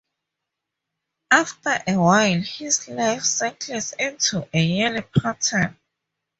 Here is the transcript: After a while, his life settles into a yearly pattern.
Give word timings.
After 1.29 1.77
a 1.85 1.95
while, 1.95 2.41
his 2.41 2.87
life 2.87 3.21
settles 3.23 3.93
into 3.99 4.49
a 4.51 4.59
yearly 4.59 5.03
pattern. 5.03 5.77